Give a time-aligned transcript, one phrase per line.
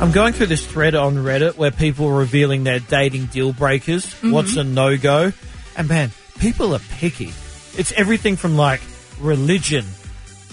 [0.00, 4.06] I'm going through this thread on Reddit where people are revealing their dating deal breakers,
[4.06, 4.30] Mm-hmm.
[4.32, 5.32] what's a no go,
[5.76, 7.32] and man, people are picky.
[7.76, 8.80] It's everything from like
[9.20, 9.84] religion,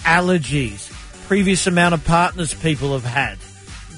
[0.00, 0.90] allergies,
[1.26, 3.38] previous amount of partners people have had,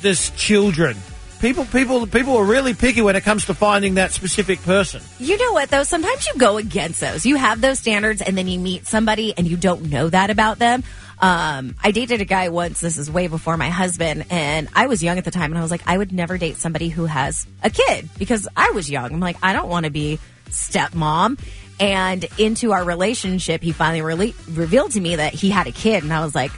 [0.01, 0.97] there's children.
[1.41, 5.01] People, people, people are really picky when it comes to finding that specific person.
[5.19, 5.85] You know what though?
[5.85, 7.25] Sometimes you go against those.
[7.25, 10.59] You have those standards and then you meet somebody and you don't know that about
[10.59, 10.85] them.
[11.19, 15.03] Um, I dated a guy once, this is way before my husband, and I was
[15.03, 17.47] young at the time and I was like, I would never date somebody who has
[17.63, 19.13] a kid because I was young.
[19.13, 20.19] I'm like, I don't want to be
[20.49, 21.39] stepmom.
[21.79, 26.03] And into our relationship, he finally rele- revealed to me that he had a kid
[26.03, 26.53] and I was like,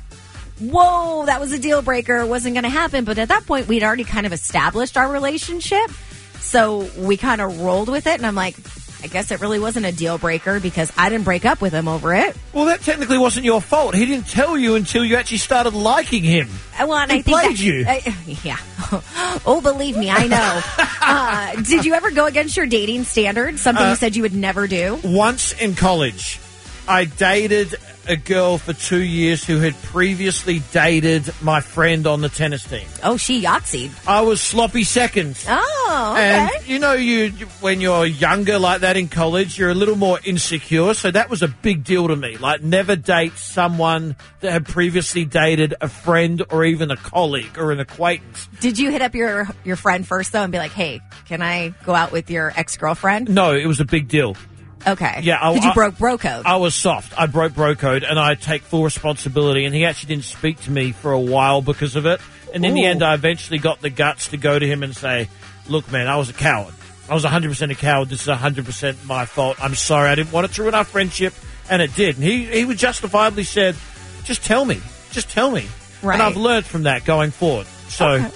[0.70, 2.18] whoa, that was a deal breaker.
[2.18, 3.04] It wasn't going to happen.
[3.04, 5.90] But at that point, we'd already kind of established our relationship.
[6.40, 8.14] So we kind of rolled with it.
[8.16, 8.56] And I'm like,
[9.04, 11.88] I guess it really wasn't a deal breaker because I didn't break up with him
[11.88, 12.36] over it.
[12.52, 13.94] Well, that technically wasn't your fault.
[13.96, 16.48] He didn't tell you until you actually started liking him.
[16.78, 18.36] Uh, Well, and He I think played that- you.
[18.44, 18.58] Yeah.
[19.46, 20.60] oh, believe me, I know.
[21.00, 23.60] uh, did you ever go against your dating standards?
[23.60, 24.98] Something Uh, you said you would never do?
[25.02, 26.38] Once in college,
[26.92, 27.74] I dated
[28.06, 32.86] a girl for two years who had previously dated my friend on the tennis team.
[33.02, 33.90] Oh, she Yahtzee.
[34.06, 35.42] I was sloppy second.
[35.48, 36.50] Oh, okay.
[36.58, 40.18] And you know, you when you're younger like that in college, you're a little more
[40.22, 40.92] insecure.
[40.92, 42.36] So that was a big deal to me.
[42.36, 47.72] Like, never date someone that had previously dated a friend or even a colleague or
[47.72, 48.50] an acquaintance.
[48.60, 51.72] Did you hit up your your friend first though and be like, "Hey, can I
[51.86, 54.36] go out with your ex girlfriend?" No, it was a big deal.
[54.86, 55.20] Okay.
[55.22, 56.44] Yeah, I- Did you I- broke bro code?
[56.46, 57.12] I was soft.
[57.18, 59.64] I broke bro code, and I take full responsibility.
[59.64, 62.20] And he actually didn't speak to me for a while because of it.
[62.54, 65.28] And in the end, I eventually got the guts to go to him and say,
[65.68, 66.74] "Look, man, I was a coward.
[67.08, 68.08] I was 100% a coward.
[68.10, 69.56] This is 100% my fault.
[69.62, 70.10] I'm sorry.
[70.10, 71.32] I didn't want it to ruin our friendship,
[71.70, 73.74] and it did." And he he justifiably said,
[74.24, 74.80] "Just tell me.
[75.12, 75.66] Just tell me."
[76.02, 76.14] Right.
[76.14, 77.66] And I've learned from that going forward.
[77.88, 78.30] So, Okay.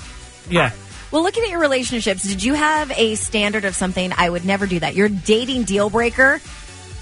[0.50, 0.70] yeah.
[1.12, 4.12] Well, looking at your relationships, did you have a standard of something?
[4.16, 4.94] I would never do that.
[4.94, 6.40] Your dating deal breaker,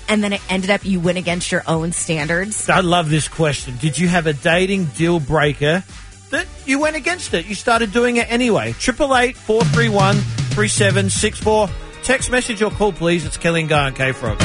[0.09, 2.69] and then it ended up you went against your own standards.
[2.69, 3.77] I love this question.
[3.79, 5.83] Did you have a dating deal breaker
[6.31, 7.47] that you went against it?
[7.47, 8.73] You started doing it anyway.
[8.73, 10.17] Triple eight four three one
[10.53, 11.69] three seven six four.
[12.03, 13.25] Text message or call, please.
[13.25, 14.39] It's Kelli and Guy on K Frog.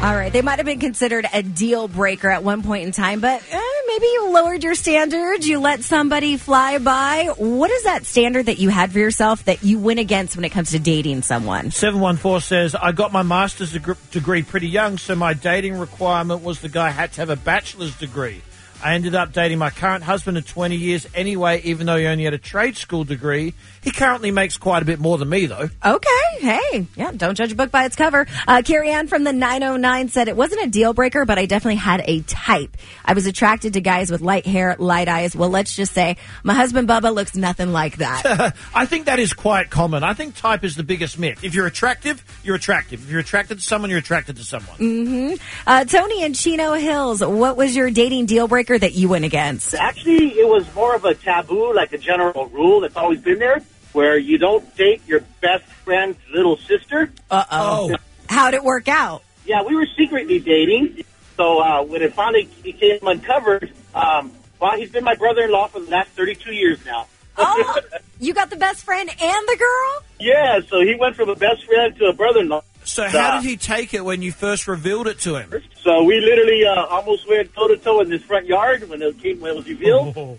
[0.00, 3.18] All right, they might have been considered a deal breaker at one point in time,
[3.18, 3.60] but eh,
[3.98, 5.48] maybe you lowered your standards.
[5.48, 7.32] You let somebody fly by.
[7.36, 10.50] What is that standard that you had for yourself that you went against when it
[10.50, 11.72] comes to dating someone?
[11.72, 16.68] 714 says, I got my master's degree pretty young, so my dating requirement was the
[16.68, 18.42] guy had to have a bachelor's degree.
[18.82, 22.24] I ended up dating my current husband of 20 years anyway, even though he only
[22.24, 23.54] had a trade school degree.
[23.82, 25.68] He currently makes quite a bit more than me, though.
[25.84, 26.08] Okay,
[26.38, 28.26] hey, yeah, don't judge a book by its cover.
[28.46, 31.76] Uh, Carrie Ann from the 909 said it wasn't a deal breaker, but I definitely
[31.76, 32.76] had a type.
[33.04, 35.34] I was attracted to guys with light hair, light eyes.
[35.34, 38.54] Well, let's just say my husband Bubba looks nothing like that.
[38.74, 40.04] I think that is quite common.
[40.04, 41.42] I think type is the biggest myth.
[41.42, 43.02] If you're attractive, you're attractive.
[43.02, 45.38] If you're attracted to someone, you're attracted to someone.
[45.66, 49.74] uh, Tony in Chino Hills, what was your dating deal breaker that you went against?
[49.74, 53.62] Actually, it was more of a taboo, like a general rule that's always been there,
[53.92, 57.10] where you don't date your best friend's little sister.
[57.30, 57.96] Uh oh.
[58.28, 59.22] How'd it work out?
[59.46, 61.04] Yeah, we were secretly dating.
[61.36, 65.90] So uh, when it finally became uncovered, um, well, he's been my brother-in-law for the
[65.90, 67.06] last 32 years now.
[67.38, 67.80] Oh,
[68.20, 70.04] you got the best friend and the girl?
[70.20, 72.62] yeah, so he went from a best friend to a brother-in-law.
[72.88, 75.52] So how did he take it when you first revealed it to him?
[75.82, 79.52] So we literally uh, almost went toe-to-toe in this front yard when it, came, when
[79.52, 80.16] it was revealed.
[80.16, 80.38] Ooh.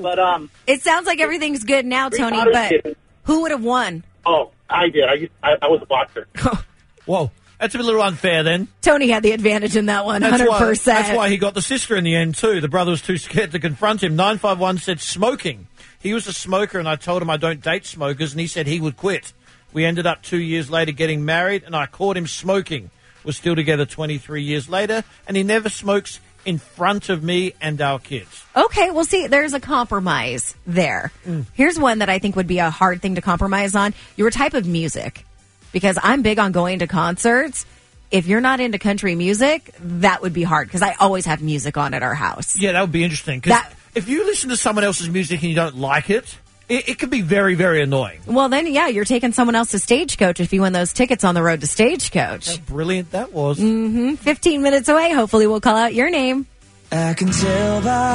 [0.00, 2.98] But, um, It sounds like everything's good now, Tony, but it.
[3.24, 4.04] who would have won?
[4.24, 5.04] oh, I did.
[5.08, 6.28] I, used- I, I was a boxer.
[7.06, 8.68] Whoa, that's a little unfair then.
[8.82, 10.48] Tony had the advantage in that one, That's 100%.
[10.48, 12.60] why, that's why he got the sister in the end too.
[12.60, 14.14] The brother was too scared to confront him.
[14.14, 15.66] 951 said smoking.
[15.98, 18.66] He was a smoker and I told him I don't date smokers and he said
[18.68, 19.32] he would quit.
[19.72, 22.90] We ended up two years later getting married and I caught him smoking.
[23.24, 27.80] We're still together 23 years later and he never smokes in front of me and
[27.80, 28.44] our kids.
[28.56, 31.12] Okay, well, see, there's a compromise there.
[31.26, 31.46] Mm.
[31.52, 34.54] Here's one that I think would be a hard thing to compromise on your type
[34.54, 35.24] of music.
[35.72, 37.64] Because I'm big on going to concerts.
[38.10, 41.76] If you're not into country music, that would be hard because I always have music
[41.76, 42.58] on at our house.
[42.58, 43.38] Yeah, that would be interesting.
[43.38, 43.62] Because
[43.94, 46.36] if you listen to someone else's music and you don't like it,
[46.70, 48.20] it, it can be very, very annoying.
[48.26, 51.42] Well, then, yeah, you're taking someone else's Stagecoach if you win those tickets on the
[51.42, 52.56] road to Stagecoach.
[52.56, 53.58] How brilliant that was.
[53.58, 54.14] Mm-hmm.
[54.14, 55.12] 15 minutes away.
[55.12, 56.46] Hopefully, we'll call out your name.
[56.92, 58.10] I can tell by